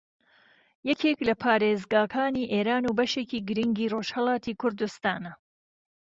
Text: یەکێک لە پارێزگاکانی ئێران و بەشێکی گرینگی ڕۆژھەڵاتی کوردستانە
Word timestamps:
یەکێک 0.89 1.19
لە 1.27 1.33
پارێزگاکانی 1.43 2.49
ئێران 2.53 2.83
و 2.85 2.95
بەشێکی 2.99 3.45
گرینگی 3.49 3.91
ڕۆژھەڵاتی 3.93 4.57
کوردستانە 4.61 5.33